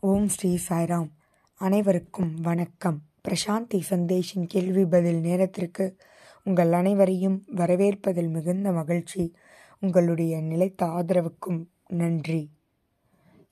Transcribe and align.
ஓம் 0.00 0.28
ஸ்ரீ 0.28 0.58
சாய்ராம். 0.68 1.08
அனைவருக்கும் 1.54 2.34
வணக்கம். 2.34 3.02
பிரசாந்தி 3.28 3.80
சந்தேஷின் 3.90 4.44
கேள்வி 4.46 4.84
பதில் 4.84 5.20
நேரத்திற்கு 5.20 5.96
உங்கள் 6.44 6.72
அனைவரையும் 6.72 7.44
வரவேற்பதில் 7.56 8.30
மிகுந்த 8.30 8.72
மகிழ்ச்சி. 8.72 9.34
உங்களுடைய 9.80 10.40
நிலைத்த 10.40 10.86
ஆதரவுக்கும் 10.86 11.64
நன்றி. 11.88 12.50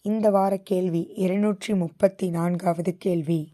இந்த 0.02 0.30
வார 0.30 0.56
கேள்வி 0.56 1.12
இருநூற்றி 1.14 1.74
முப்பத்தி 1.74 2.30
நான்காவது 2.30 2.96
கேள்வி. 2.96 3.52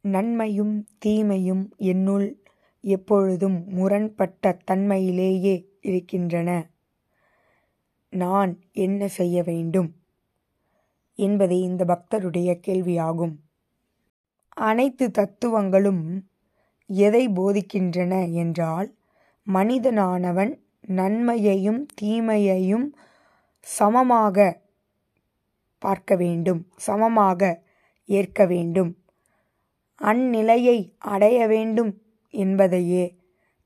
நன்மையும் 0.00 0.86
தீமையும் 0.98 1.74
என்னுள் 1.76 2.42
எப்பொழுதும் 2.80 3.64
முரண்பட்ட 3.68 4.58
தன்மையிலேயே 4.70 5.64
இருக்கின்றன. 5.80 6.70
நான் 8.10 8.58
என்ன 8.72 9.08
செய்ய 9.08 9.42
வேண்டும்? 9.42 9.97
என்பதே 11.18 11.58
இந்த 11.60 11.82
பக்தருடைய 11.84 12.50
கேள்வியாகும். 12.66 13.34
அனைத்து 14.48 15.10
தத்துவங்களும் 15.10 16.04
எதை 16.86 17.28
போதிக்கின்றன 17.28 18.32
என்றால் 18.32 18.88
மனிதனானவன் 19.46 20.52
நன்மையையும் 20.86 21.86
தீமையையும் 22.00 22.86
சமமாக 23.60 24.46
பார்க்க 25.78 26.16
வேண்டும் 26.16 26.62
சமமாக 26.76 27.62
ஏற்க 28.08 28.46
வேண்டும். 28.46 28.92
அந்நிலையை 30.00 30.78
அடைய 30.98 31.38
வேண்டும் 31.46 31.92
என்பதையே 32.34 33.04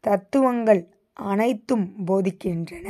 தத்துவங்கள் 0.01 0.83
அனைத்தும் 1.13 1.87
போதிக்கின்றன. 2.07 2.89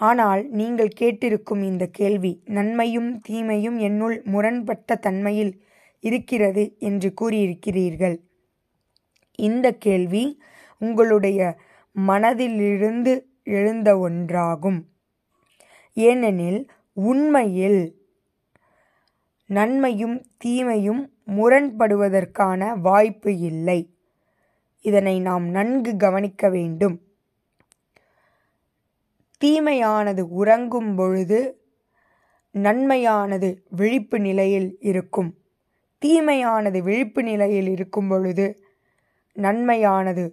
ஆனால் 0.00 0.42
நீங்கள் 0.50 0.96
கேட்டிருக்கும் 1.00 1.62
இந்த 1.62 1.86
கேள்வி 1.86 2.42
நன்மையும் 2.44 3.20
தீமையும் 3.20 3.78
என்னுள் 3.78 4.22
முரண்பட்ட 4.24 4.96
தன்மையில் 4.96 5.52
இருக்கிறது 6.00 6.76
என்று 6.78 7.08
கூறியிருக்கிறீர்கள். 7.20 8.16
இந்த 9.38 9.66
கேள்வி 9.72 10.40
உங்களுடைய 10.78 11.58
மனதிலிருந்து 11.96 13.12
எழுந்த 13.42 13.88
ஒன்றாகும். 13.96 14.80
ஏனெனில் 15.96 16.60
உண்மையில் 16.92 17.98
நன்மையும் 19.46 20.16
தீமையும் 20.36 21.02
முரண்படுவதற்கான 21.26 22.80
வாய்ப்பு 22.80 23.38
இல்லை. 23.38 23.80
இதனை 24.84 25.20
நாம் 25.20 25.46
நன்கு 25.48 25.96
கவனிக்க 25.96 26.48
வேண்டும். 26.48 26.96
தீமையானது 29.40 30.20
உறங்கும் 30.20 30.94
பொழுது 30.94 31.38
நன்மையானது 32.54 33.48
விழிப்பு 33.70 34.20
நிலையில் 34.20 34.78
இருக்கும். 34.80 35.30
தீமையானது 36.02 36.82
விழிப்பு 36.82 37.22
நிலையில் 37.22 37.66
இருக்கும் 37.66 38.08
பொழுது 38.08 38.46
நன்மையானது 39.36 40.24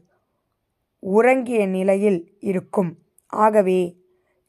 உறங்கிய 1.00 1.67
நிலையில் 1.67 2.38
இருக்கும். 2.39 2.91
ஆகவே 3.33 3.80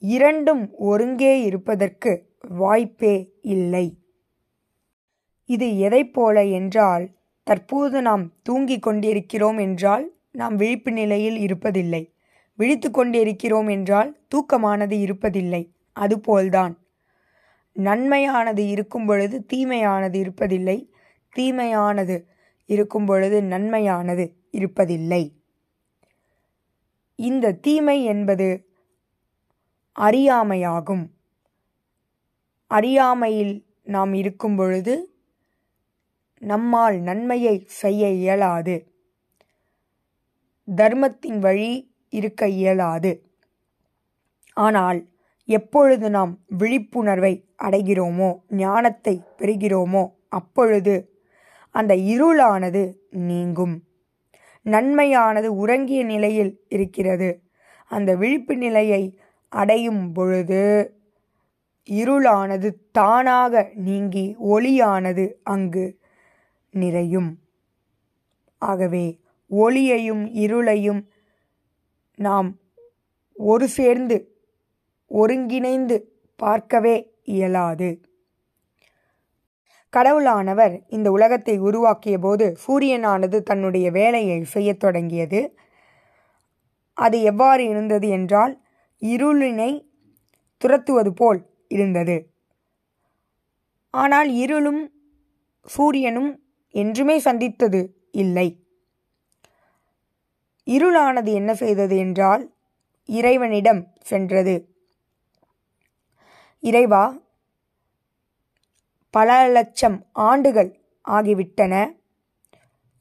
இரண்டும் 0.02 0.74
ஒருங்கே 0.76 1.42
இருப்பதற்கு 1.42 2.12
வாய்ப்பே 2.48 3.14
இல்லை. 3.40 3.86
இது 5.44 5.78
எதை 5.78 6.04
போல 6.04 6.44
என்றால் 6.44 7.04
தற்போது 7.42 8.02
நாம் 8.02 8.24
தூங்கிக் 8.42 8.82
கொண்டிருக்கிறோம் 8.82 9.58
என்றால் 9.58 10.04
நாம் 10.32 10.56
விழிப்பு 10.56 10.90
நிலையில் 10.92 11.38
இருப்பதில்லை. 11.46 12.02
விழித்து 12.58 12.90
கொண்டிருக்கிறோம் 12.90 13.68
என்றால் 13.68 14.10
தூக்கமானது 14.28 14.96
இருப்பதில்லை. 14.98 15.62
அதுபோல்தான். 15.92 16.74
நன்மையானது 17.76 18.68
இருக்கும் 18.68 19.06
பொழுது 19.06 19.46
தீமையானது 19.52 20.18
இருப்பதில்லை. 20.18 20.78
தீமையானது 21.36 22.16
இருக்கும் 22.66 23.06
பொழுது 23.06 23.40
நன்மையானது 23.42 24.24
இருப்பதில்லை. 24.52 25.22
இந்த 27.16 27.52
தீமை 27.52 28.04
என்பது 28.04 28.48
அறியாமையாகும். 29.98 31.04
அறியாமையில் 32.66 33.54
நாம் 33.84 34.14
இருக்கும் 34.14 34.56
பொழுது 34.56 34.94
நம்மால் 36.38 36.98
நன்மையை 37.00 37.64
செய்ய 37.66 38.10
இயலாது. 38.10 38.76
தர்மத்தின் 40.74 41.38
வழி 41.38 41.96
இருக்க 42.08 42.48
இயலாது. 42.48 43.12
ஆனால் 44.56 45.08
எப்பொழுது 45.48 46.10
நாம் 46.10 46.38
விழிப்புணர்வை 46.48 47.44
அடைகிறோமோ 47.62 48.30
ஞானத்தை 48.48 49.22
பெறுகிறோமோ 49.38 50.10
அப்பொழுது 50.28 50.94
அந்த 51.70 51.94
இருளானது 51.94 52.82
நீங்கும். 53.10 53.82
நன்மையானது 54.66 55.46
உறங்கிய 55.46 56.04
நிலையில் 56.04 56.64
இருக்கிறது. 56.68 57.42
அந்த 57.90 58.16
விழிப்பு 58.16 58.56
நிலையை 58.56 59.18
அடையும் 59.48 60.12
பொழுது 60.12 60.62
இருளானது 61.88 62.68
தானாக 62.92 63.72
நீங்கி 63.74 64.36
ஒளியானது 64.38 65.24
அங்கு 65.42 65.98
நிறையும். 66.70 67.38
ஆகவே 68.62 69.20
ஒளியையும் 69.50 70.24
இருளையும் 70.34 71.00
நாம் 72.18 72.48
ஒரு 73.32 73.68
சேர்ந்து 73.68 74.16
ஒருங்கிணைந்து 75.10 75.96
பார்க்கவே 76.36 76.96
இயலாது. 77.24 77.88
கடவுளானவர் 79.92 80.74
இந்த 80.88 81.10
உலகத்தை 81.10 81.58
உருவாக்கிய 81.58 82.18
போது 82.18 82.46
சூரியனானது 82.66 83.38
தன்னுடைய 83.40 83.90
வேலையை 83.90 84.44
செய்யத் 84.44 84.80
தொடங்கியது. 84.80 85.40
அது 86.96 87.22
எவ்வாறு 87.22 87.64
இருந்தது 87.64 88.08
என்றால் 88.08 88.54
இருளினை 89.02 89.70
துரத்துவது 90.62 91.12
போல் 91.12 91.40
இருந்தது. 91.68 92.16
ஆனால் 93.90 94.30
இருளும் 94.34 94.82
சூரியனும் 95.66 96.30
என்றுமே 96.74 97.18
சந்தித்தது 97.18 97.80
இல்லை. 98.10 98.48
இருளானது 100.68 101.32
என்ன 101.32 101.54
செய்தது 101.54 101.96
என்றால் 101.96 102.42
இறைவனிடம் 103.06 103.86
சென்றது. 104.00 104.54
இறைவா 106.60 107.04
பல 109.14 109.48
லட்சம் 109.48 110.06
ஆண்டுகள் 110.12 110.70
ஆகிவிட்டன. 111.08 111.74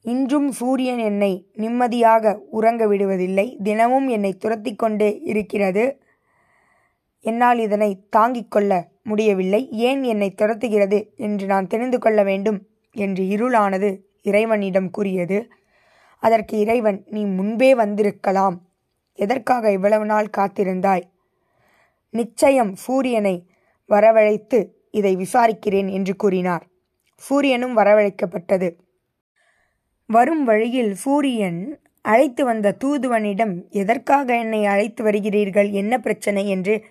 இன்றும் 0.02 0.50
சூரியன் 0.50 0.98
என்னை 0.98 1.32
நிம்மதியாக 1.52 2.40
உறங்க 2.50 2.86
விடுவதில்லை. 2.86 3.56
தினமும் 3.62 4.08
என்னை 4.08 4.32
துரத்தி 4.36 4.72
கொண்டே 4.74 5.20
இருக்கிறது. 5.22 5.84
என்னால் 7.24 7.58
இதனை 7.58 7.90
தாங்கிக் 8.08 8.50
கொள்ள 8.50 8.72
முடியவில்லை. 9.02 9.70
ஏன் 9.70 10.02
என்னை 10.02 10.28
துரத்துகிறது 10.30 10.98
என்று 11.16 11.46
நான் 11.46 11.66
தெரிந்து 11.66 11.98
கொள்ள 11.98 12.22
வேண்டும் 12.22 12.58
என்று 12.92 13.24
இருளானது 13.24 13.90
இறைவனிடம் 14.22 14.90
கூறியது. 14.90 15.38
அதற்கு 16.18 16.58
இறைவன் 16.58 17.04
நீ 17.06 17.24
முன்பே 17.24 17.74
வந்திருக்கலாம். 17.74 18.60
எதற்காக 19.14 19.72
இவ்வளவு 19.72 20.04
நாள் 20.04 20.30
காத்திருந்தாய்? 20.36 21.02
நிச்சயம் 22.10 22.74
சூரியனை 22.74 23.46
வரவழைத்து 23.88 24.66
இதை 24.90 25.16
விசாரிக்கிறேன் 25.16 25.90
என்று 25.90 26.16
கூறினார். 26.16 26.66
சூரியனும் 27.14 27.76
வரவழைக்கப்பட்டது. 27.76 28.76
வரும் 30.06 30.44
வழியில் 30.44 30.94
சூரியன் 30.94 31.80
அழைத்து 32.02 32.44
வந்த 32.44 32.76
தூதுவனிடம் 32.84 33.68
எதற்காக 33.68 34.38
என்னை 34.38 34.64
அழைத்து 34.64 35.04
வருகிறீர்கள்? 35.04 35.70
என்ன 35.70 35.98
பிரச்சனை? 35.98 36.48
என்று 36.48 36.84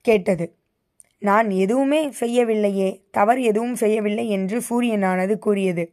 கேட்டது. 0.00 0.54
நான் 1.18 1.50
எதுவுமே 1.50 2.12
செய்யவில்லையே 2.20 3.02
தவறு 3.10 3.42
எதுவும் 3.42 3.74
செய்யவில்லை 3.74 4.30
என்று 4.30 4.62
சூரியனானது 4.70 5.38
கூறியது. 5.38 5.92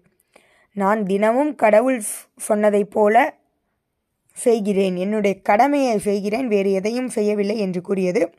நான் 0.73 1.03
தினமும் 1.03 1.56
கடவுள் 1.56 2.01
சொன்னதைப் 2.47 2.91
போல 2.91 3.39
செய்கிறேன். 4.31 4.95
என்னுடைய 4.95 5.41
கடமையை 5.41 5.97
செய்கிறேன். 5.97 6.47
வேறு 6.47 6.71
எதையும் 6.71 7.09
செய்யவில்லை 7.09 7.57
என்று 7.57 7.81
கூறியது. 7.81 8.33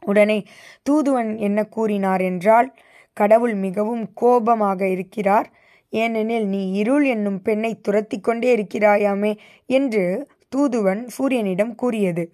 உடனே 0.00 0.44
தூதுவன் 0.82 1.36
என்ன 1.36 1.64
கூறினார் 1.64 2.20
என்றால் 2.20 2.74
கடவுள் 3.12 3.54
மிகவும் 3.54 4.12
கோபமாக 4.12 4.88
இருக்கிறார். 4.88 5.52
ஏனெனில் 5.90 6.46
நீ 6.46 6.70
இருள் 6.72 7.04
என்னும் 7.04 7.42
பெண்ணை 7.42 7.80
துரத்தி 7.80 8.20
கொண்டே 8.20 8.56
இருக்கிறாயாமே 8.56 9.38
என்று 9.66 10.28
தூதுவன் 10.48 11.08
சூரியனிடம் 11.18 11.74
கூறியது. 11.74 12.32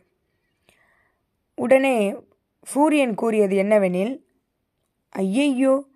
உடனே 1.55 2.15
சூரியன் 2.63 3.15
கூறியது 3.15 3.57
என்னவெனில் 3.57 4.21
ஐயையோ 5.09 5.88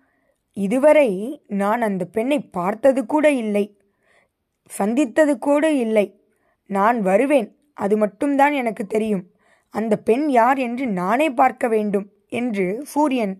இதுவரை 0.53 1.41
நான் 1.47 1.81
அந்த 1.81 2.05
பெண்ணை 2.05 2.39
பார்த்தது 2.39 3.05
கூட 3.05 3.31
இல்லை. 3.31 3.77
சந்தித்தது 4.65 5.39
கூட 5.39 5.71
இல்லை. 5.71 6.21
நான் 6.65 7.01
வருவேன். 7.01 7.57
அது 7.73 7.97
மட்டும்தான் 7.97 8.53
எனக்கு 8.53 8.87
தெரியும். 8.87 9.31
அந்த 9.69 9.97
பெண் 9.97 10.29
யார் 10.29 10.57
என்று 10.57 10.87
நானே 10.87 11.29
பார்க்க 11.29 11.67
வேண்டும் 11.67 12.11
என்று 12.27 12.81
சூரியன் 12.85 13.37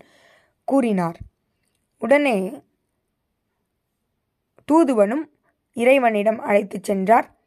கூறினார். 0.63 1.19
உடனே 1.99 2.61
தூதுவனும் 4.71 5.29
இறைவனிடம் 5.73 6.39
அழைத்துச் 6.39 6.83
சென்றார். 6.83 7.39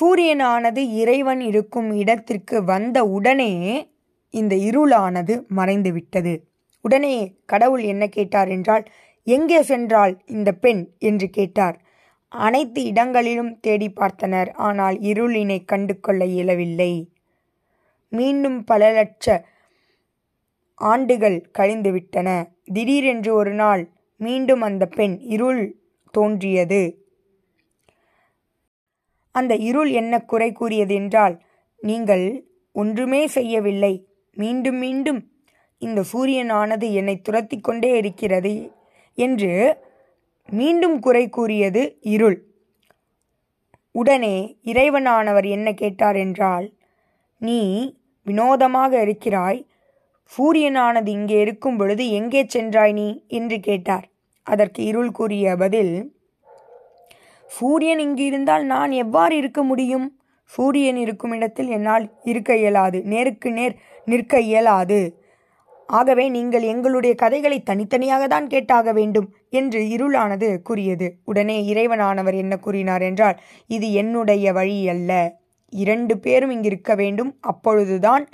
சூரியனானது 0.00 0.76
இறைவன் 0.76 1.40
இருக்கும் 1.40 1.90
இடத்திற்கு 1.90 2.64
வந்த 2.64 3.04
உடனே 3.04 3.92
இந்த 4.30 4.56
இருளானது 4.56 5.46
மறைந்து 5.46 5.92
விட்டது 5.92 6.49
உடனே 6.80 7.36
கடவுள் 7.46 7.82
என்ன 7.82 8.06
கேட்டார் 8.06 8.48
என்றால் 8.48 8.90
எங்கே 9.22 9.60
சென்றாள் 9.60 10.18
இந்த 10.26 10.52
பெண்? 10.52 10.88
என்று 10.98 11.30
கேட்டார். 11.30 11.80
அனைத்து 12.28 12.84
இடங்களிலும் 12.84 13.60
தேடி 13.60 13.92
பார்த்தனர் 13.96 14.50
ஆனால் 14.50 14.98
இருளினை 14.98 15.64
கண்டு 15.64 16.00
கொள்ள 16.00 16.24
இயலவில்லை. 16.24 17.10
மீண்டும் 18.08 18.64
பல 18.64 18.92
லட்ச 18.92 19.44
ஆண்டுகள் 20.74 21.50
கழிந்துவிட்டன. 21.58 22.44
திடீரென்று 22.72 23.34
ஒரு 23.34 23.52
நாள் 23.52 23.90
மீண்டும் 24.16 24.60
அந்த 24.60 24.86
பெண் 24.86 25.18
இருள் 25.18 25.76
தோன்றியது. 26.10 27.08
அந்த 29.30 29.54
இருள் 29.54 29.90
என்ன 29.90 30.22
குறை 30.22 30.52
கூறியது 30.52 30.94
என்றால் 30.94 31.42
நீங்கள் 31.76 32.46
ஒன்றுமே 32.72 33.26
செய்யவில்லை. 33.26 34.06
மீண்டும் 34.32 34.76
மீண்டும் 34.76 35.29
இந்த 35.82 36.04
சூரியனானது 36.12 36.92
என்னை 36.92 37.20
துரத்தி 37.20 37.60
கொண்டே 37.60 37.96
இருக்கிறது 37.96 38.72
என்று 39.14 39.52
மீண்டும் 40.48 40.98
குறை 40.98 41.28
கூறியது 41.28 41.98
இருள். 42.00 42.38
உடனே 43.92 44.36
இறைவனானவர் 44.64 45.46
என்ன 45.46 45.72
கேட்டார் 45.72 46.16
என்றால் 46.16 46.66
நீ 47.36 47.60
வினோதமாக 48.26 49.02
இருக்கிறாய். 49.02 49.66
சூரியனானது 50.32 51.08
இங்கே 51.08 51.40
இருக்கும் 51.40 51.76
பொழுது 51.76 52.08
எங்கே 52.08 52.44
சென்றாய் 52.46 52.92
நீ? 52.92 53.24
என்று 53.28 53.60
கேட்டார். 53.60 54.06
அதற்கு 54.42 54.84
இருள் 54.84 55.10
கூறிய 55.10 55.56
பதில் 55.56 55.94
சூரியன் 57.50 57.98
இங்கு 57.98 58.24
இருந்தால் 58.24 58.64
நான் 58.64 58.90
எவ்வாறு 58.90 59.36
இருக்க 59.36 59.62
முடியும்? 59.62 60.06
சூரியன் 60.44 60.96
இருக்கும் 60.96 61.32
இடத்தில் 61.32 61.68
என்னால் 61.68 62.04
இருக்க 62.22 62.56
இயலாது. 62.56 63.02
நேருக்கு 63.02 63.50
நேர் 63.50 63.74
நிற்க 64.04 64.40
இயலாது. 64.40 65.00
ஆகவே 65.98 66.24
நீங்கள் 66.28 66.64
எங்களுடைய 66.72 67.12
கதைகளை 67.14 67.58
தனித்தனியாக 67.62 68.24
தான் 68.26 68.46
கேட்டாக 68.46 68.92
வேண்டும் 68.92 69.28
என்று 69.50 69.80
இருளானது 69.94 70.48
கூறியது. 70.62 71.06
உடனே 71.24 71.56
இறைவனானவர் 71.72 72.36
என்ன 72.42 72.54
கூறினார் 72.56 73.02
என்றால் 73.02 73.40
இது 73.66 73.86
என்னுடைய 73.92 74.52
வழி 74.52 74.78
அல்ல. 74.88 75.10
இரண்டு 75.72 76.14
பேரும் 76.18 76.50
இங்கிருக்க 76.50 76.94
வேண்டும். 76.94 77.32
அப்பொழுதுதான் 77.40 78.24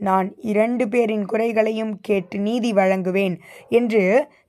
நான் 0.00 0.28
இரண்டு 0.52 0.84
பேரின் 0.88 1.24
குறைகளையும் 1.24 1.94
கேட்டு 2.00 2.36
நீதி 2.38 2.70
வழங்குவேன் 2.72 3.34
என்று 3.68 4.02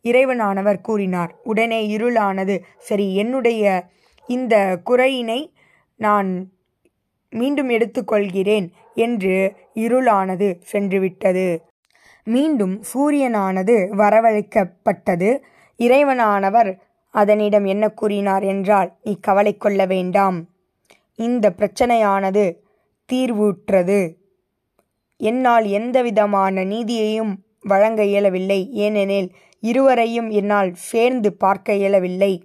இறைவனானவர் 0.04 0.80
கூறினார். 0.82 1.32
உடனே 1.44 1.82
இருளானது 1.96 2.56
சரி 2.90 3.08
என்னுடைய 3.16 3.90
இந்த 4.30 4.56
குறையினை 4.90 5.40
நான் 6.00 6.30
மீண்டும் 7.34 7.70
எடுத்துக்கொள்கிறேன் 7.70 8.68
என்று 8.96 9.36
இருளானது 9.76 10.48
சென்றுவிட்டது. 10.72 11.48
மீண்டும் 12.24 12.82
சூரியனானது 12.94 13.90
வரவழைக்கப்பட்டது. 13.90 15.38
இறைவனானவர் 15.78 16.78
அதனிடம் 17.10 17.66
என்ன 17.66 17.90
கூறினார் 17.90 18.44
என்றால் 18.44 18.98
நீ 19.04 19.18
கவலை 19.22 19.58
கொள்ள 19.58 19.86
வேண்டாம். 19.86 20.50
இந்த 21.16 21.54
பிரச்சனையானது 21.58 22.58
தீர்வுற்றது. 23.14 24.16
என்னால் 25.18 25.66
எந்தவிதமான 25.66 26.64
நீதியையும் 26.64 27.36
வழங்க 27.62 28.04
இயலவில்லை. 28.04 28.72
ஏனெனில் 28.72 29.32
இருவரையும் 29.60 30.30
என்னால் 30.30 30.74
சேர்ந்து 30.74 31.34
பார்க்க 31.34 31.74
இயலவில்லை. 31.74 32.44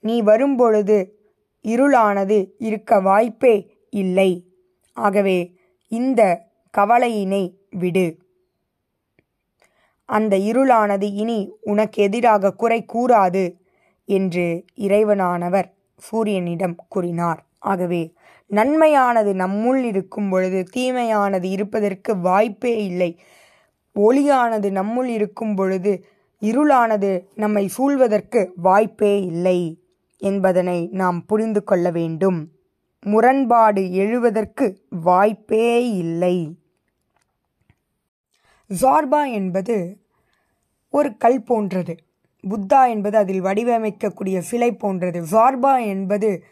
நீ 0.00 0.22
வரும்பொழுது 0.22 1.18
இருளானது 1.62 2.46
இருக்க 2.58 3.00
வாய்ப்பே 3.00 3.70
இல்லை. 3.90 4.44
ஆகவே 4.92 5.56
இந்த 5.88 6.46
கவலையினை 6.78 7.54
விடு. 7.70 8.18
அந்த 10.10 10.36
இருளானது 10.36 11.06
இனி 11.14 11.52
உனக்கு 11.60 12.02
எதிராக 12.02 12.52
குறை 12.52 12.84
கூறாது 12.94 13.44
என்று 14.08 14.64
இறைவனானவர் 14.76 15.68
சூரியனிடம் 15.98 16.76
கூறினார். 16.88 17.40
ஆகவே 17.58 18.02
நன்மையானது 18.50 19.32
நம்முள் 19.34 19.82
இருக்கும் 19.82 20.28
பொழுது 20.28 20.60
தீமையானது 20.76 21.44
இருப்பதற்கு 21.44 22.12
வாய்ப்பே 22.18 22.84
இல்லை. 22.84 23.10
ஒளியானது 23.96 24.68
நம்முள் 24.70 25.10
இருக்கும் 25.18 25.54
பொழுது 25.54 25.92
இருளானது 26.42 27.10
நம்மை 27.34 27.64
சூழ்வதற்கு 27.78 28.40
வாய்ப்பே 28.56 29.14
இல்லை 29.22 29.58
என்பதனை 30.20 30.88
நாம் 30.92 31.18
புரிந்து 31.26 31.60
கொள்ள 31.64 31.90
வேண்டும். 31.90 32.38
முரண்பாடு 33.02 33.82
எழுவதற்கு 33.92 34.66
வாய்ப்பே 34.90 35.68
இல்லை. 35.96 36.36
ஜார்பா 38.70 39.20
என்பது 39.32 39.76
ஒரு 40.90 41.16
கல் 41.16 41.42
போன்றது. 41.42 41.96
புத்தா 42.44 42.88
என்பது 42.88 43.16
அதில் 43.18 43.42
வடிவமைக்கக்கூடிய 43.42 44.38
சிலை 44.38 44.72
போன்றது. 44.72 45.22
ஜார்பா 45.22 45.86
என்பது 45.86 46.42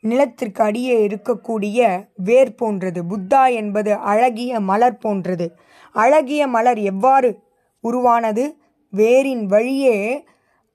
நிலத்திற்கு 0.00 0.64
அடியே 0.64 1.06
இருக்கக்கூடிய 1.06 2.08
வேர் 2.14 2.54
போன்றது. 2.54 3.02
புத்தா 3.02 3.52
என்பது 3.52 3.94
அழகிய 3.94 4.60
மலர் 4.60 4.98
போன்றது. 4.98 5.56
அழகிய 5.92 6.46
மலர் 6.46 6.78
எவ்வாறு 6.78 7.38
உருவானது? 7.80 8.56
வேரின் 8.96 9.44
வழியே 9.44 10.24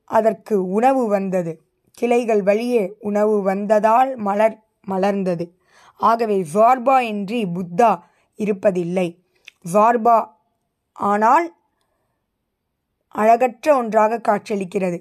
அதற்கு 0.04 0.70
உணவு 0.70 1.08
வந்தது. 1.08 1.62
கிளைகள் 1.94 2.44
வழியே 2.44 2.96
உணவு 3.00 3.42
வந்ததால் 3.42 4.16
மலர் 4.16 4.58
மலர்ந்தது. 4.88 5.46
ஆகவே 5.96 6.46
ஜார்பா 6.54 7.00
இன்றி 7.00 7.46
புத்தா 7.46 8.00
இருப்பதில்லை. 8.38 9.08
ஜார்பா 9.74 10.28
ஆனால் 10.94 11.54
அழகற்ற 13.15 13.65
ஒன்றாக 13.77 14.21
காட்சியளிக்கிறது. 14.27 14.98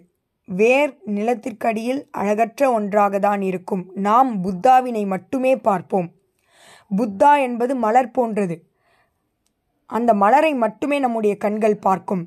வேர் 0.49 0.93
நிலத்திற்கடியில் 1.07 2.01
அழகற்ற 2.11 2.73
ஒன்றாக 2.73 3.19
தான் 3.19 3.41
இருக்கும். 3.41 3.85
நாம் 3.95 4.31
புத்தாவினை 4.45 5.07
மட்டுமே 5.07 5.57
பார்ப்போம். 5.57 6.09
புத்தா 6.97 7.33
என்பது 7.41 7.73
மலர் 7.77 8.11
போன்றது. 8.11 8.57
அந்த 9.91 10.15
மலரை 10.15 10.53
மட்டுமே 10.55 10.99
நம்முடைய 10.99 11.35
கண்கள் 11.37 11.79
பார்க்கும். 11.79 12.25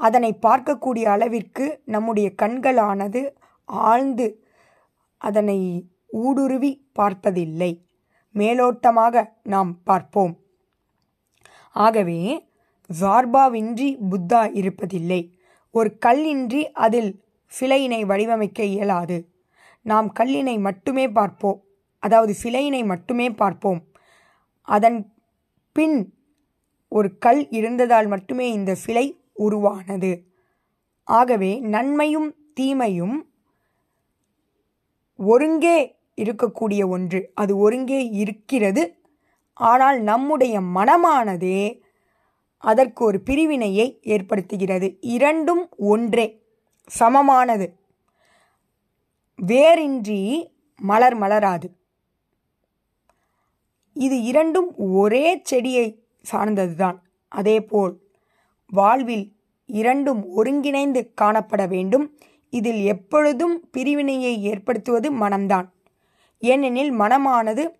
அதனை 0.00 0.30
பார்க்கக்கூடிய 0.42 1.06
அளவிற்கு 1.08 1.64
நம்முடைய 1.84 2.28
கண்களானது 2.42 3.20
ஆழ்ந்து 3.64 4.26
அதனை 5.20 5.58
ஊடுருவி 6.08 6.70
பார்ப்பதில்லை 6.92 7.72
மேலோட்டமாக 8.34 9.24
நாம் 9.42 9.72
பார்ப்போம். 9.84 10.32
ஆகவே 11.76 12.18
ஜார்பாவின்றி 13.00 13.96
புத்தா 14.10 14.42
இருப்பதில்லை. 14.60 15.30
ஒரு 15.70 15.96
கல்லின்றி 16.06 16.62
அதில் 16.72 17.24
சிலையினை 17.60 18.04
வடிவமைக்க 18.06 18.62
இயலாது. 18.62 19.28
நாம் 19.82 20.12
கல்லினை 20.20 20.60
மட்டுமே 20.60 21.08
பார்ப்போம். 21.08 21.62
அதாவது 21.98 22.34
சிலையினை 22.42 22.84
மட்டுமே 22.84 23.30
பார்ப்போம். 23.30 23.80
அதன் 24.62 25.12
பின் 25.72 26.14
ஒரு 26.88 27.18
கல் 27.18 27.48
இருந்ததால் 27.50 28.06
மட்டுமே 28.06 28.52
இந்த 28.52 28.74
சிலை 28.74 29.20
உருவானது. 29.34 30.26
ஆகவே 31.04 31.60
நன்மையும் 31.60 32.34
தீமையும் 32.54 33.28
ஒருங்கே 35.16 35.96
இருக்கக்கூடிய 36.16 36.88
ஒன்று. 36.88 37.30
அது 37.34 37.56
ஒருங்கே 37.56 38.08
இருக்கிறது. 38.08 38.98
ஆனால் 39.54 40.00
நம்முடைய 40.00 40.60
மனமானதே 40.60 41.82
அதற்கு 42.60 43.04
ஒரு 43.04 43.20
பிரிவினையை 43.20 44.00
ஏற்படுத்துகிறது. 44.04 44.96
இரண்டும் 45.00 45.68
ஒன்றே. 45.76 46.42
சமமானது. 46.86 47.78
வேரின்றி 49.46 50.50
மலர் 50.76 51.20
மலராது. 51.20 51.64
இது 53.94 54.22
இரண்டும் 54.22 54.76
ஒரே 54.76 55.40
செடியை 55.44 56.04
சார்ந்ததுதான். 56.32 56.98
அதேபோல் 57.28 58.00
வாழ்வில் 58.66 59.32
இரண்டும் 59.66 60.28
ஒருங்கிணைந்து 60.28 61.12
காணப்பட 61.20 61.68
வேண்டும். 61.68 62.18
இதில் 62.50 62.80
எப்பொழுதும் 62.84 63.68
பிரிவினையை 63.70 64.42
ஏற்படுத்துவது 64.42 65.12
மனம்தான். 65.12 65.68
ஏனெனில் 66.38 66.92
மனமானது 66.92 67.79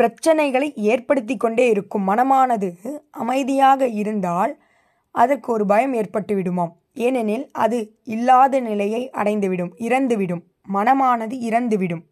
பிரச்சனைகளை 0.00 0.74
ஏற்படுத்தி 0.74 1.36
கொண்டே 1.36 1.68
இருக்கும் 1.68 2.08
மனமானது 2.08 3.00
அமைதியாக 3.10 3.88
இருந்தால் 3.88 4.62
அதற்கு 5.10 5.52
ஒரு 5.52 5.66
பயம் 5.66 5.92
ஏற்பட்டு 5.92 6.36
விடுமாம். 6.36 6.72
ஏனெனில் 6.94 7.50
அது 7.52 7.96
இல்லாத 8.04 8.60
நிலையை 8.60 9.10
அடைந்துவிடும் 9.12 9.72
இறந்துவிடும். 9.76 10.42
மனமானது 10.72 11.36
இறந்துவிடும். 11.40 12.02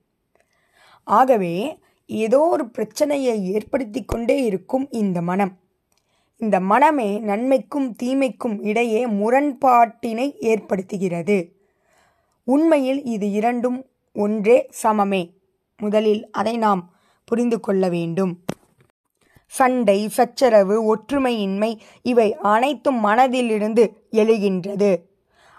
ஆகவே 1.05 1.79
ஏதோ 2.07 2.41
ஒரு 2.41 2.71
பிரச்சனையை 2.71 3.53
ஏற்படுத்தி 3.53 4.05
கொண்டே 4.05 4.43
இருக்கும் 4.43 4.91
இந்த 4.91 5.23
மனம். 5.23 5.59
இந்த 6.37 6.61
மனமே 6.61 7.19
நன்மைக்கும் 7.19 7.97
தீமைக்கும் 8.03 8.63
இடையே 8.63 9.07
முரண்பாட்டினை 9.07 10.27
ஏற்படுத்துகிறது. 10.41 11.53
உண்மையில் 12.45 13.05
இது 13.05 13.31
இரண்டும் 13.31 13.87
ஒன்றே 14.13 14.69
சமமே. 14.83 15.23
முதலில் 15.77 16.31
அதை 16.31 16.57
நாம் 16.57 16.83
புரிந்து 17.31 17.59
கொள்ள 17.61 17.89
வேண்டும். 17.89 18.33
சண்டை 19.59 20.01
சச்சரவு 20.17 20.77
ஒற்றுமையின்மை 20.91 21.71
இவை 22.03 22.29
அனைத்தும் 22.55 22.99
மனதிலிருந்து 23.05 23.85
எழுகின்றது. 24.13 24.91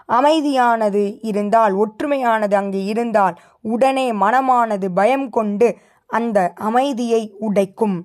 அமைதியானது 0.08 1.02
இருந்தால் 1.22 1.74
ஒற்றுமையானது 1.74 2.54
அங்கு 2.54 2.80
இருந்தால் 2.84 3.36
உடனே 3.72 4.06
மனமானது 4.12 4.88
பயம் 4.94 5.28
கொண்டு 5.30 5.68
அந்த 6.10 6.38
அமைதியை 6.68 7.22
உடைக்கும். 7.40 7.98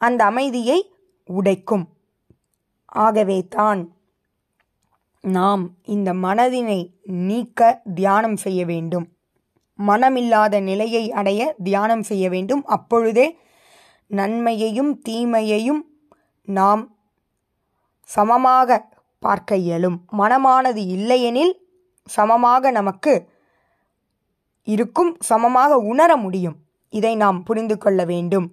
அந்த 0.00 0.20
அமைதியை 0.24 0.78
உடைக்கும். 1.28 1.86
ஆகவே 3.04 3.38
தான் 3.48 3.82
நாம் 5.22 5.64
இந்த 5.94 6.10
மனதினை 6.26 6.80
நீக்க 7.26 7.80
தியானம் 7.94 8.36
செய்ய 8.36 8.60
வேண்டும். 8.64 9.06
மனமில்லாத 9.86 10.60
நிலையை 10.60 11.12
அடைய 11.12 11.56
தியானம் 11.62 12.02
செய்ய 12.02 12.28
வேண்டும். 12.28 12.64
அப்பொழுதே 12.64 13.38
நன்மையையும் 14.06 15.02
தீமையையும் 15.08 15.82
நாம் 16.44 16.96
சமமாக 18.02 18.88
பார்க்க 19.18 19.56
இயலும். 19.56 20.04
மனமானது 20.18 20.76
இல்லையெனில் 20.76 21.52
சமமாக 22.04 22.70
நமக்கு 22.70 23.28
இருக்கும் 24.62 25.16
சமமாக 25.20 25.78
உணர 25.78 26.16
முடியும். 26.16 26.56
இதை 26.88 27.16
நாம் 27.16 27.42
புரிந்து 27.42 27.78
கொள்ள 27.78 28.04
வேண்டும். 28.04 28.52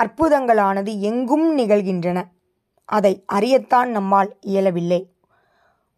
அற்புதங்களானது 0.00 0.98
எங்கும் 0.98 1.58
நிகழ்கின்றன. 1.58 2.18
அதை 2.84 3.24
அறியத்தான் 3.26 3.88
நம்மால் 3.88 4.36
இயலவில்லை. 4.40 5.12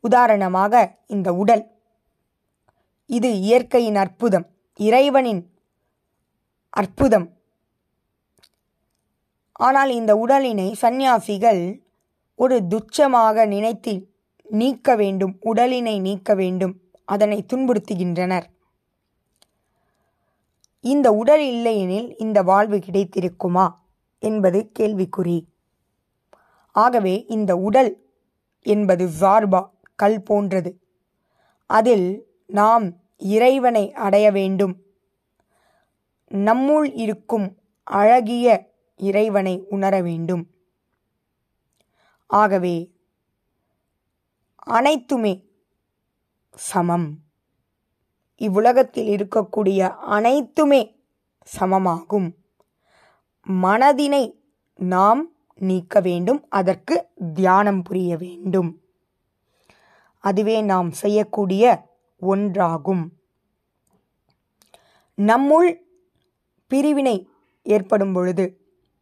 உதாரணமாக 0.00 0.92
இந்த 1.06 1.34
உடல் 1.34 1.79
இது 3.10 3.40
இயற்கையின் 3.40 3.94
அற்புதம். 3.94 4.46
இறைவனின் 4.76 5.42
அற்புதம். 6.70 7.26
ஆனால் 9.52 9.90
இந்த 9.90 10.12
உடலினை 10.14 10.72
சந்நியாசிகள் 10.72 11.82
ஒரு 12.34 12.62
துச்சமாக 12.68 13.46
நினைத்து 13.46 14.14
நீக்க 14.42 14.96
வேண்டும் 14.96 15.38
உடலினை 15.44 16.00
நீக்க 16.00 16.34
வேண்டும். 16.34 16.80
அதனை 17.04 17.44
துன்புறுத்துகின்றனர். 17.52 18.46
இந்த 20.80 21.12
உடல் 21.12 21.40
இல்லையெனில் 21.40 22.08
இந்த 22.18 22.42
வாழ்வு 22.42 22.76
கிடைத்திருக்குமா 22.76 23.66
என்பது 24.18 24.70
கேள்விக்குறி. 24.78 25.38
ஆகவே 26.72 27.24
இந்த 27.28 27.56
உடல் 27.56 27.92
என்பது 28.60 29.04
ஜார்பா 29.20 29.70
கல் 29.94 30.22
போன்றது. 30.22 30.70
அதில் 31.66 32.08
நாம் 32.50 33.00
இறைவனை 33.18 33.92
அடைய 33.92 34.30
வேண்டும். 34.30 34.82
நம்முள் 36.28 36.90
இருக்கும் 36.94 37.58
அழகிய 37.82 38.72
இறைவனை 38.96 39.66
உணர 39.68 40.00
வேண்டும். 40.00 40.50
ஆகவே 42.26 42.90
அனைத்துமே 44.56 45.48
சமம். 46.54 47.18
இவ்வுலகத்தில் 48.36 49.08
இருக்கக்கூடிய 49.08 49.90
அனைத்துமே 49.90 51.00
சமமாகும். 51.58 52.32
மனதினை 53.42 54.40
நாம் 54.76 55.30
நீக்க 55.54 56.00
வேண்டும் 56.00 56.46
அதற்கு 56.48 57.08
தியானம் 57.34 57.82
புரிய 57.82 58.16
வேண்டும். 58.16 58.80
அதுவே 60.18 60.60
நாம் 60.60 60.90
செய்யக்கூடிய 60.90 61.89
ஒன்றாகும். 62.20 63.04
நம்முள் 65.18 65.80
பிரிவினை 66.66 67.28
ஏற்படும் 67.62 68.12
பொழுது 68.12 68.44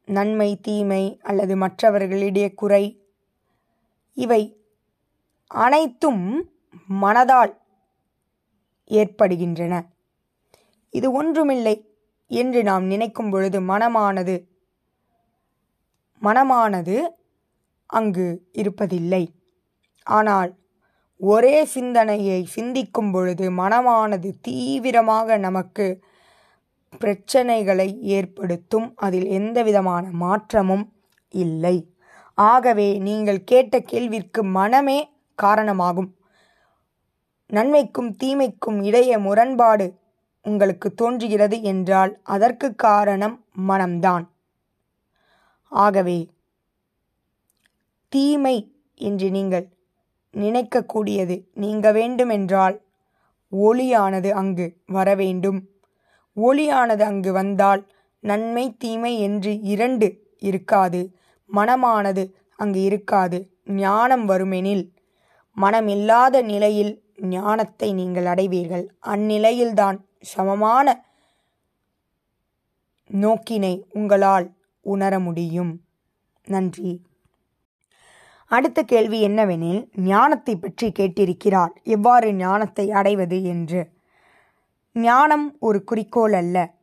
நன்மை 0.06 0.60
தீமை 0.60 1.18
அல்லது 1.22 1.56
மற்றவர்களிடையே 1.56 2.54
குறை 2.54 2.84
இவை 4.14 4.42
அனைத்தும் 5.46 6.50
மனதால் 7.02 7.52
ஏற்படுகின்றன. 8.84 9.74
இது 10.90 11.12
ஒன்றுமில்லை 11.12 11.76
என்று 12.26 12.62
நாம் 12.62 12.84
நினைக்கும் 12.84 13.30
பொழுது 13.30 13.60
மனமானது 13.60 14.46
மனமானது 16.22 16.96
அங்கு 17.86 18.26
இருப்பதில்லை. 18.52 19.24
ஆனால் 20.02 20.56
ஒரே 21.20 21.64
சிந்தனையை 21.64 22.44
சிந்திக்கும் 22.44 23.10
பொழுது 23.12 23.50
மனமானது 23.50 24.30
தீவிரமாக 24.40 25.36
நமக்கு 25.36 25.86
பிரச்சனைகளை 27.00 27.88
ஏற்படுத்தும். 28.00 28.86
அதில் 28.96 29.26
எந்தவிதமான 29.26 30.04
மாற்றமும் 30.10 30.92
இல்லை. 31.28 31.76
ஆகவே 32.34 32.98
நீங்கள் 32.98 33.44
கேட்ட 33.44 33.80
கேள்விற்கு 33.80 34.44
மனமே 34.44 34.98
காரணமாகும். 35.34 36.10
நன்மைக்கும் 37.50 38.10
தீமைக்கும் 38.22 38.78
இடையே 38.82 39.16
முரண்பாடு 39.18 39.86
உங்களுக்கு 40.44 40.94
தோன்றுகிறது 40.94 41.62
என்றால் 41.62 42.12
அதற்கு 42.22 42.74
காரணம் 42.74 43.44
மனம்தான். 43.68 44.24
ஆகவே 45.72 46.18
தீமை 48.08 48.56
என்று 48.94 49.30
நீங்கள் 49.30 49.66
நினைக்கக்கூடியது. 50.38 51.36
நீங்க 51.54 51.92
வேண்டுமென்றால் 51.92 52.76
ஒளியானது 53.52 54.30
அங்கு 54.30 54.66
வர 54.86 55.14
வேண்டும் 55.14 55.60
ஒளியானது 56.36 57.00
அங்கு 57.00 57.32
வந்தால் 57.32 57.82
நன்மை 58.20 58.76
தீமை 58.78 59.20
என்று 59.20 59.60
இரண்டு 59.60 60.08
இருக்காது. 60.38 61.00
மனமானது 61.50 62.24
அங்கு 62.56 62.82
இருக்காது. 62.82 63.38
ஞானம் 63.64 64.28
வருமெனில் 64.28 64.84
மனமில்லாத 65.56 66.42
நிலையில் 66.42 66.92
ஞானத்தை 67.16 67.92
நீங்கள் 67.92 68.24
அடைவீர்கள். 68.24 68.84
அந்நிலையில்தான் 69.06 69.96
சமமான 70.20 70.86
நோக்கினை 73.10 73.74
உங்களால் 73.92 74.46
உணர 74.86 75.18
முடியும். 75.18 75.72
நன்றி. 76.46 76.92
அடுத்த 78.48 78.82
கேள்வி 78.82 79.28
என்னவெனில் 79.28 80.00
ஞானத்தை 80.00 80.56
பற்றி 80.56 80.88
கேட்டிருக்கிறார். 80.88 81.68
எவ்வாறு 81.82 82.32
ஞானத்தை 82.32 82.90
அடைவது 82.90 83.44
என்று. 83.44 83.90
ஞானம் 84.94 85.56
ஒரு 85.60 85.84
குறிக்கோள் 85.84 86.32
அல்ல. 86.32 86.74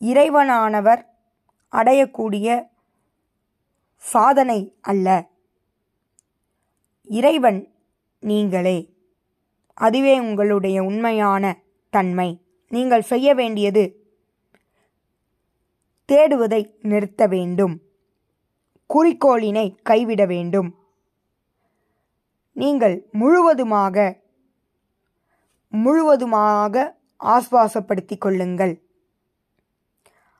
இறைவனானவர் 0.00 1.04
அடையக்கூடிய 1.72 2.68
சாதனை 3.96 4.74
அல்ல. 4.80 5.28
இறைவன் 7.04 7.72
நீங்களே. 8.20 8.94
அதுவே 9.74 10.18
உங்களுடைய 10.18 10.82
உண்மையான 10.82 11.58
தன்மை. 11.90 12.42
நீங்கள் 12.68 13.02
செய்ய 13.02 13.34
வேண்டியது 13.34 14.06
தேடுவதை 16.12 16.74
நிறுத்த 16.80 17.26
வேண்டும். 17.26 17.80
குறிக்கோளினை 18.92 19.76
கைவிட 19.82 20.26
வேண்டும். 20.26 20.78
நீங்கள் 22.52 23.08
முழுவதுமாக 23.12 24.22
முழுவதுமாக 25.72 26.96
ஆஸ்வாசப்படுத்திக் 27.24 28.20
கொள்ளுங்கள். 28.20 28.82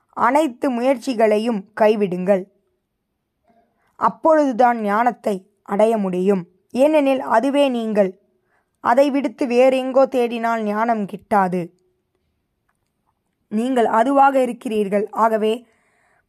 அனைத்து 0.09 0.71
முயற்சிகளையும் 0.71 1.63
கைவிடுங்கள். 1.81 2.43
அப்பொழுதுதான் 3.95 4.81
ஞானத்தை 4.81 5.51
அடைய 5.63 5.97
முடியும். 5.97 6.47
ஏனெனில் 6.71 7.19
அதுவே 7.19 7.69
நீங்கள். 7.69 8.19
அதை 8.79 9.11
விடுத்து 9.11 9.45
வேறெங்கோ 9.45 10.03
தேடினால் 10.15 10.61
ஞானம் 10.61 11.05
கிட்டாது. 11.05 11.73
நீங்கள் 13.47 13.85
அதுவாக 13.85 14.41
இருக்கிறீர்கள். 14.41 15.09
ஆகவே 15.09 15.67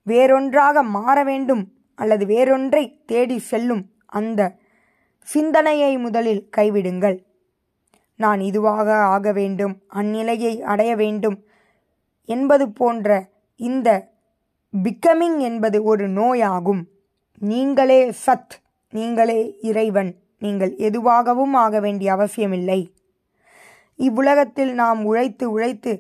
வேறொன்றாக 0.02 0.82
மாற 0.82 1.24
வேண்டும். 1.24 1.75
அல்லது 1.96 2.26
வேறொன்றை 2.26 2.84
தேடி 3.06 3.38
செல்லும் 3.38 3.84
அந்த 4.06 4.40
சிந்தனையை 5.28 5.92
முதலில் 5.98 6.48
கைவிடுங்கள். 6.56 7.16
நான் 8.16 8.40
இதுவாக 8.40 8.88
ஆக 9.14 9.32
வேண்டும் 9.32 9.74
அந்நிலையை 9.94 10.52
அடைய 10.62 10.92
வேண்டும் 10.96 11.38
என்பது 12.28 12.64
போன்ற 12.70 13.08
இந்த 13.60 13.88
பிக்கமிங் 14.74 15.38
என்பது 15.38 15.78
ஒரு 15.82 16.08
நோயாகும். 16.08 16.82
நீங்களே 17.42 18.00
சத் 18.26 18.54
நீங்களே 18.92 19.40
இறைவன் 19.60 20.10
நீங்கள் 20.38 20.72
எதுவாகவும் 20.76 21.54
ஆக 21.54 21.80
வேண்டிய 21.80 22.12
அவசியமில்லை. 22.12 22.80
இவ்வுலகத்தில் 23.98 24.72
நாம் 24.74 25.00
உழைத்து 25.04 25.44
உழைத்து 25.50 25.92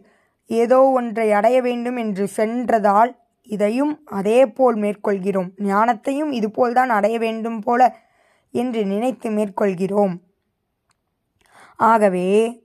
ஏதோ 0.50 0.80
ஒன்றை 0.98 1.28
அடைய 1.32 1.56
வேண்டும் 1.62 1.96
என்று 1.96 2.24
சென்றதால் 2.28 3.12
இதையும் 3.46 4.04
அதேபோல் 4.04 4.76
மேற்கொள்கிறோம். 4.76 5.50
ஞானத்தையும் 5.62 6.30
இதுபோல்தான் 6.30 6.88
அடைய 6.88 7.18
வேண்டும் 7.18 7.60
போல 7.60 7.98
என்று 8.50 8.84
நினைத்து 8.84 9.30
மேற்கொள்கிறோம். 9.30 10.14
ஆகவே 11.76 12.62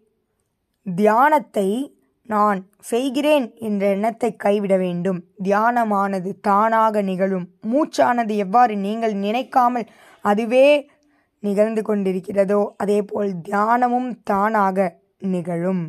தியானத்தை 0.85 1.95
நான் 2.25 2.69
செய்கிறேன் 2.79 3.55
என்ற 3.55 3.87
எண்ணத்தை 3.87 4.35
கைவிட 4.35 4.77
வேண்டும். 4.77 5.19
தியானமானது 5.43 6.31
தானாக 6.41 7.01
நிகழும். 7.01 7.47
மூச்சானது 7.61 8.35
எவ்வாறு 8.35 8.75
நீங்கள் 8.75 9.13
நினைக்காமல் 9.13 9.87
அதுவே 10.21 10.89
நிகழ்ந்து 11.39 11.81
கொண்டிருக்கிறதோ 11.81 12.61
அதேபோல் 12.77 13.31
தியானமும் 13.41 14.11
தானாக 14.23 14.99
நிகழும். 15.17 15.83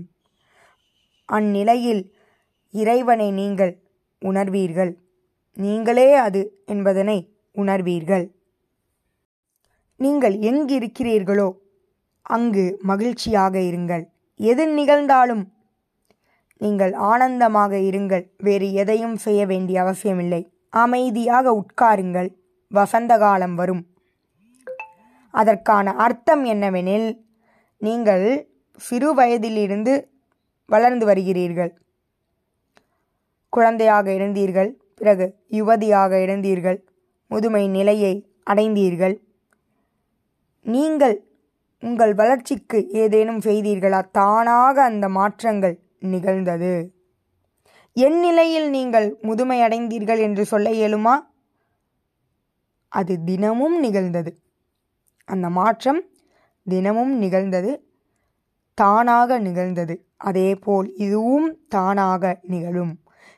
அந்நிலையில் 1.28 2.02
இறைவனை 2.70 3.30
நீங்கள் 3.30 3.81
உணர்வீர்கள். 4.22 4.92
நீங்களே 5.54 6.14
அது 6.14 6.62
என்பதனை 6.66 7.34
உணர்வீர்கள். 7.56 8.30
நீங்கள் 9.96 10.36
எங்கிருக்கிறீர்களோ 10.38 11.56
அங்கு 12.22 12.78
மகிழ்ச்சியாக 12.82 13.58
இருங்கள். 13.58 14.04
எது 14.36 14.66
நிகழ்ந்தாலும் 14.68 15.44
நீங்கள் 16.56 16.92
ஆனந்தமாக 16.92 17.76
இருங்கள். 17.76 18.24
வேறு 18.38 18.72
எதையும் 18.72 19.16
செய்ய 19.16 19.46
வேண்டிய 19.46 19.80
அவசியமில்லை. 19.80 20.52
அமைதியாக 20.68 21.46
உட்காருங்கள். 21.52 22.28
வசந்த 22.68 23.18
காலம் 23.18 23.54
வரும். 23.54 23.86
அதற்கான 25.30 25.92
அர்த்தம் 25.92 26.44
என்னவெனில் 26.44 27.08
நீங்கள் 27.78 28.26
சிறு 28.76 29.14
வயதிலிருந்து 29.14 29.92
வளர்ந்து 30.66 31.06
வருகிறீர்கள். 31.06 31.72
குழந்தையாக 33.54 34.06
இருந்தீர்கள் 34.12 34.70
பிறகு 34.94 35.26
யுவதியாக 35.50 36.12
இருந்தீர்கள் 36.26 36.78
முதுமை 37.30 37.64
நிலையை 37.68 38.14
அடைந்தீர்கள். 38.50 39.14
நீங்கள் 40.66 41.16
உங்கள் 41.82 42.12
வளர்ச்சிக்கு 42.14 42.78
ஏதேனும் 43.02 43.38
செய்தீர்களா? 43.38 44.00
தானாக 44.12 44.76
அந்த 44.82 45.06
மாற்றங்கள் 45.08 45.76
நிகழ்ந்தது. 45.98 46.72
என் 47.96 48.18
நிலையில் 48.20 48.68
நீங்கள் 48.70 49.08
முதுமை 49.20 49.58
அடைந்தீர்கள் 49.60 50.20
என்று 50.20 50.44
சொல்ல 50.44 50.70
இயலுமா? 50.70 51.14
அது 52.92 53.14
தினமும் 53.24 53.76
நிகழ்ந்தது. 53.80 54.32
அந்த 55.28 55.46
மாற்றம் 55.50 56.00
தினமும் 56.66 57.14
நிகழ்ந்தது 57.18 57.72
தானாக 58.78 59.38
நிகழ்ந்தது. 59.38 59.94
அதேபோல் 60.28 60.88
இதுவும் 60.96 61.48
தானாக 61.68 62.40
நிகழும். 62.46 62.94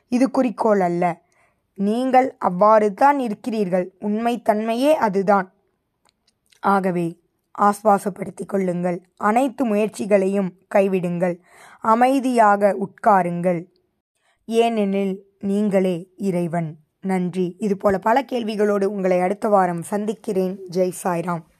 இது 0.07 0.31
குறிக்கோள் 0.31 0.79
அல்ல. 0.79 1.21
நீங்கள் 1.75 2.35
அவ்வாறு 2.37 2.93
தான் 2.93 3.19
இருக்கிறீர்கள். 3.19 3.93
உண்மைத்தன்மையே 4.01 4.91
அதுதான். 4.93 5.53
ஆகவே 6.59 7.19
ஆஸ்வாசப்படுத்திக் 7.61 8.45
கொள்ளுங்கள். 8.45 9.05
அனைத்து 9.17 9.65
முயற்சிகளையும் 9.65 10.53
கைவிடுங்கள். 10.75 11.39
அமைதியாக 11.79 12.77
உட்காருங்கள். 12.79 13.65
ஏனெனில் 14.45 15.25
நீங்களே 15.39 16.13
இறைவன். 16.17 16.75
நன்றி. 17.01 17.55
இதுபோல 17.59 17.99
பல 17.99 18.21
கேள்விகளோடு 18.21 18.83
உங்களை 18.83 19.19
அடுத்த 19.19 19.49
வாரம் 19.49 19.81
சந்திக்கிறேன். 19.81 20.59
ஜெய் 20.71 20.91
சாய்ராம். 21.03 21.45